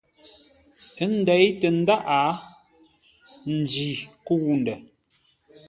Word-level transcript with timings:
Ə́ 1.03 1.07
ndéi 1.19 1.45
tə 1.59 1.67
ndáʼ, 1.79 2.35
njî 3.57 3.87
kə̂u 4.25 4.51
ndə̂. 4.61 4.75